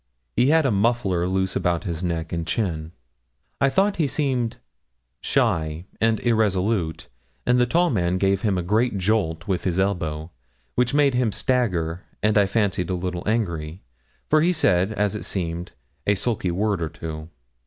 He 0.35 0.47
had 0.47 0.65
a 0.65 0.71
muffler 0.71 1.27
loose 1.27 1.55
about 1.55 1.83
his 1.83 2.01
neck 2.03 2.33
and 2.33 2.47
chin. 2.47 2.91
I 3.59 3.69
thought 3.69 3.97
he 3.97 4.07
seemed 4.07 4.57
shy 5.21 5.85
and 6.01 6.19
irresolute, 6.21 7.07
and 7.45 7.59
the 7.59 7.67
tall 7.67 7.91
man 7.91 8.17
gave 8.17 8.41
him 8.41 8.57
a 8.57 8.63
great 8.63 8.97
jolt 8.97 9.47
with 9.47 9.63
his 9.63 9.77
elbow, 9.77 10.31
which 10.73 10.95
made 10.95 11.13
him 11.13 11.31
stagger, 11.31 12.01
and 12.23 12.35
I 12.35 12.47
fancied 12.47 12.89
a 12.89 12.95
little 12.95 13.21
angry, 13.29 13.83
for 14.27 14.41
he 14.41 14.53
said, 14.53 14.91
as 14.93 15.13
it 15.13 15.21
seemed, 15.23 15.73
a 16.07 16.15
sulky 16.15 16.49
word 16.49 16.81
or 16.81 16.89
two. 16.89 17.29